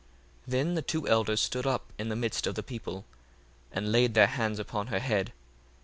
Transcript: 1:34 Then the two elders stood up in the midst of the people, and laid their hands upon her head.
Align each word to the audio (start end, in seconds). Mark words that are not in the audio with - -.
1:34 0.47 0.47
Then 0.47 0.73
the 0.73 0.81
two 0.81 1.07
elders 1.07 1.41
stood 1.41 1.67
up 1.67 1.93
in 1.99 2.09
the 2.09 2.15
midst 2.15 2.47
of 2.47 2.55
the 2.55 2.63
people, 2.63 3.05
and 3.71 3.91
laid 3.91 4.15
their 4.15 4.25
hands 4.25 4.57
upon 4.57 4.87
her 4.87 4.97
head. 4.97 5.31